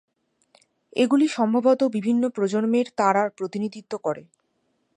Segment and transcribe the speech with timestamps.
[0.93, 4.23] এগুলি সম্ভবত বিভিন্ন প্রজন্মের তারার প্রতিনিধিত্ব করে।